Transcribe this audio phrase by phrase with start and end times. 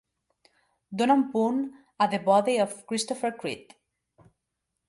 [1.01, 1.59] Dona un punt
[2.05, 3.81] a The Body of Christopher Creed